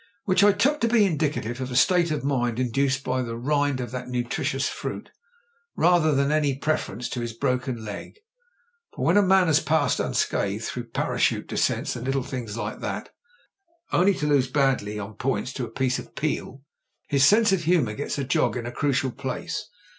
Which 0.23 0.43
I 0.43 0.51
took 0.51 0.81
to 0.81 0.87
be 0.87 1.05
indicative 1.05 1.61
of 1.61 1.69
a 1.69 1.75
state 1.75 2.09
of 2.09 2.23
mind 2.23 2.57
in 2.57 2.71
duced 2.71 3.03
by 3.03 3.21
the 3.21 3.37
rind 3.37 3.79
of 3.79 3.91
that 3.91 4.07
nutritious 4.09 4.67
fruit, 4.67 5.11
rather 5.75 6.11
than 6.15 6.31
any 6.31 6.59
reference 6.65 7.07
to 7.09 7.19
his 7.21 7.33
broken 7.33 7.85
leg. 7.85 8.15
For 8.95 9.05
when 9.05 9.15
a 9.15 9.21
man 9.21 9.45
has 9.45 9.59
passed 9.59 9.99
unscathed 9.99 10.63
through 10.63 10.85
parachute 10.85 11.45
descents 11.47 11.95
and 11.95 12.03
little 12.03 12.23
things 12.23 12.57
like 12.57 12.79
that, 12.79 13.09
only 13.93 14.15
to 14.15 14.25
lose 14.25 14.47
badly 14.49 14.97
on 14.97 15.17
points 15.17 15.53
to 15.53 15.65
a 15.65 15.69
piece 15.69 15.99
of 15.99 16.15
peel, 16.15 16.63
his 17.07 17.23
sense 17.23 17.51
of 17.51 17.65
humour 17.65 17.93
gets 17.93 18.17
a 18.17 18.23
jog 18.23 18.57
in 18.57 18.65
a 18.65 18.71
crucial 18.71 19.11
place. 19.11 19.69